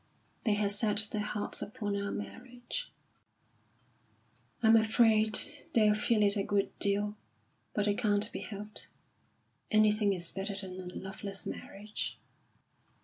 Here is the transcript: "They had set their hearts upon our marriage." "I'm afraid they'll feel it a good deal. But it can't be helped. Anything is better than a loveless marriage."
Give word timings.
"They 0.45 0.55
had 0.55 0.71
set 0.71 1.09
their 1.11 1.21
hearts 1.21 1.61
upon 1.61 1.95
our 1.95 2.09
marriage." 2.09 2.91
"I'm 4.63 4.75
afraid 4.75 5.37
they'll 5.75 5.93
feel 5.93 6.23
it 6.23 6.35
a 6.35 6.41
good 6.43 6.75
deal. 6.79 7.15
But 7.75 7.87
it 7.87 7.99
can't 7.99 8.27
be 8.31 8.39
helped. 8.39 8.87
Anything 9.69 10.13
is 10.13 10.31
better 10.31 10.55
than 10.55 10.89
a 10.89 10.95
loveless 10.95 11.45
marriage." 11.45 12.17